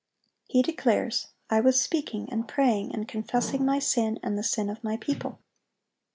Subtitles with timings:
[0.47, 4.83] He declares, "I was speaking, and praying, and confessing my sin and the sin of
[4.83, 5.37] my people."